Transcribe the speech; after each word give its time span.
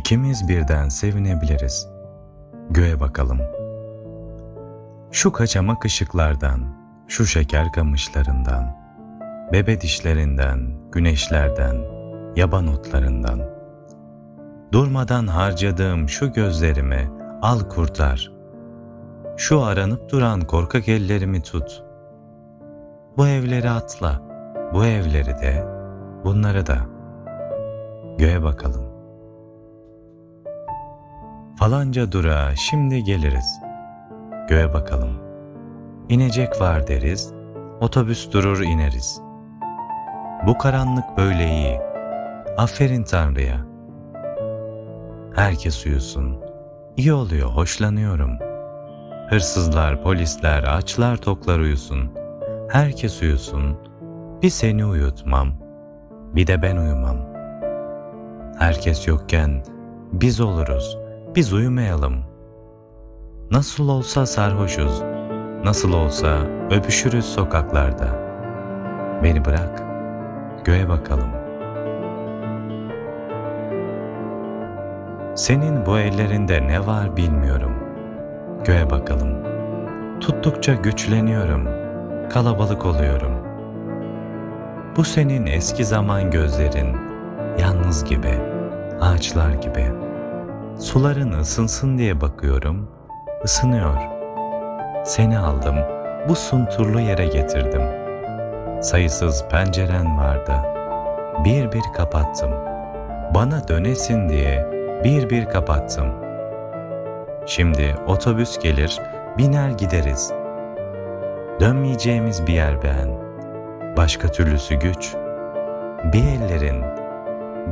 İkimiz 0.00 0.48
birden 0.48 0.88
sevinebiliriz. 0.88 1.88
Göğe 2.70 3.00
bakalım. 3.00 3.40
Şu 5.10 5.32
kaçamak 5.32 5.84
ışıklardan, 5.84 6.60
şu 7.08 7.26
şeker 7.26 7.72
kamışlarından, 7.72 8.76
bebe 9.52 9.80
dişlerinden, 9.80 10.60
güneşlerden, 10.92 11.76
yaban 12.36 12.66
otlarından. 12.66 13.40
Durmadan 14.72 15.26
harcadığım 15.26 16.08
şu 16.08 16.32
gözlerimi 16.32 17.10
al 17.42 17.60
kurtar. 17.60 18.32
Şu 19.36 19.62
aranıp 19.62 20.10
duran 20.10 20.40
korkak 20.40 20.88
ellerimi 20.88 21.42
tut. 21.42 21.84
Bu 23.16 23.26
evleri 23.26 23.70
atla, 23.70 24.22
bu 24.74 24.84
evleri 24.84 25.38
de, 25.42 25.66
bunları 26.24 26.66
da. 26.66 26.78
Göğe 28.18 28.42
bakalım. 28.42 28.89
Falanca 31.60 32.12
durağa 32.12 32.56
şimdi 32.56 33.04
geliriz. 33.04 33.60
Göğe 34.48 34.72
bakalım. 34.72 35.10
İnecek 36.08 36.60
var 36.60 36.86
deriz, 36.86 37.32
otobüs 37.80 38.32
durur 38.32 38.60
ineriz. 38.60 39.20
Bu 40.46 40.58
karanlık 40.58 41.04
böyle 41.16 41.50
iyi. 41.50 41.80
Aferin 42.56 43.02
Tanrı'ya. 43.02 43.66
Herkes 45.34 45.86
uyusun. 45.86 46.38
İyi 46.96 47.12
oluyor, 47.12 47.50
hoşlanıyorum. 47.50 48.38
Hırsızlar, 49.28 50.02
polisler, 50.02 50.62
açlar, 50.62 51.16
toklar 51.16 51.58
uyusun. 51.58 52.12
Herkes 52.68 53.22
uyusun. 53.22 53.78
Bir 54.42 54.50
seni 54.50 54.84
uyutmam. 54.84 55.48
Bir 56.34 56.46
de 56.46 56.62
ben 56.62 56.76
uyumam. 56.76 57.16
Herkes 58.58 59.08
yokken 59.08 59.62
biz 60.12 60.40
oluruz. 60.40 60.99
Biz 61.36 61.52
uyumayalım. 61.52 62.14
Nasıl 63.50 63.88
olsa 63.88 64.26
sarhoşuz. 64.26 65.02
Nasıl 65.64 65.92
olsa 65.92 66.38
öpüşürüz 66.70 67.24
sokaklarda. 67.24 68.08
Beni 69.22 69.44
bırak. 69.44 69.82
Göğe 70.64 70.88
bakalım. 70.88 71.28
Senin 75.34 75.86
bu 75.86 75.98
ellerinde 75.98 76.66
ne 76.66 76.86
var 76.86 77.16
bilmiyorum. 77.16 77.72
Göğe 78.64 78.90
bakalım. 78.90 79.28
Tuttukça 80.20 80.74
güçleniyorum. 80.74 81.68
Kalabalık 82.30 82.86
oluyorum. 82.86 83.32
Bu 84.96 85.04
senin 85.04 85.46
eski 85.46 85.84
zaman 85.84 86.30
gözlerin, 86.30 86.96
yalnız 87.58 88.04
gibi, 88.04 88.38
ağaçlar 89.00 89.50
gibi. 89.50 90.09
Suların 90.80 91.32
ısınsın 91.32 91.98
diye 91.98 92.20
bakıyorum, 92.20 92.90
ısınıyor. 93.44 93.96
Seni 95.04 95.38
aldım, 95.38 95.76
bu 96.28 96.34
sunturlu 96.34 97.00
yere 97.00 97.26
getirdim. 97.26 97.82
Sayısız 98.82 99.44
penceren 99.50 100.18
vardı. 100.18 100.52
Bir 101.44 101.72
bir 101.72 101.82
kapattım. 101.96 102.50
Bana 103.34 103.68
dönesin 103.68 104.28
diye 104.28 104.66
bir 105.04 105.30
bir 105.30 105.44
kapattım. 105.44 106.08
Şimdi 107.46 107.96
otobüs 108.06 108.58
gelir, 108.58 109.00
biner 109.38 109.70
gideriz. 109.70 110.32
Dönmeyeceğimiz 111.60 112.46
bir 112.46 112.52
yer 112.52 112.82
beğen. 112.82 113.10
Başka 113.96 114.28
türlüsü 114.28 114.74
güç. 114.74 115.14
Bir 116.12 116.24
ellerin, 116.24 116.84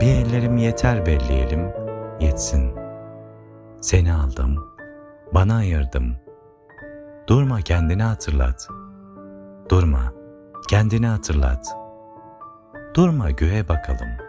bir 0.00 0.06
ellerim 0.06 0.56
yeter 0.56 1.06
belleyelim, 1.06 1.72
yetsin. 2.20 2.85
Seni 3.86 4.12
aldım, 4.14 4.68
bana 5.34 5.56
ayırdım. 5.56 6.16
Durma 7.28 7.60
kendini 7.60 8.02
hatırlat. 8.02 8.68
Durma, 9.70 10.12
kendini 10.68 11.06
hatırlat. 11.06 11.66
Durma 12.94 13.30
göğe 13.30 13.68
bakalım.'' 13.68 14.25